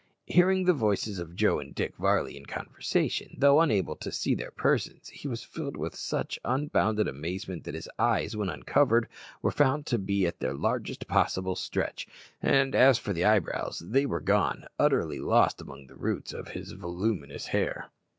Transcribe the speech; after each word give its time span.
Hearing 0.25 0.65
the 0.65 0.73
voices 0.73 1.19
of 1.19 1.35
Joe 1.35 1.59
and 1.59 1.75
Dick 1.75 1.95
Varley 1.95 2.35
in 2.35 2.47
conversation, 2.47 3.35
though 3.37 3.61
unable 3.61 3.95
to 3.97 4.11
see 4.11 4.33
their 4.33 4.49
persons, 4.49 5.09
he 5.09 5.27
was 5.27 5.43
filled 5.43 5.77
with 5.77 5.93
such 5.93 6.39
unbounded 6.43 7.07
amazement 7.07 7.65
that 7.65 7.75
his 7.75 7.87
eyes, 7.99 8.35
when 8.35 8.49
uncovered, 8.49 9.07
were 9.43 9.51
found 9.51 9.85
to 9.85 9.99
be 9.99 10.25
at 10.25 10.39
their 10.39 10.55
largest 10.55 11.07
possible 11.07 11.55
stretch, 11.55 12.07
and 12.41 12.73
as 12.73 12.97
for 12.97 13.13
the 13.13 13.25
eyebrows 13.25 13.77
they 13.77 14.07
were 14.07 14.21
gone, 14.21 14.65
utterly 14.79 15.19
lost 15.19 15.61
among 15.61 15.85
the 15.85 15.95
roots 15.95 16.33
of 16.33 16.47
his 16.47 16.71
voluminous 16.71 17.45
hair. 17.45 17.91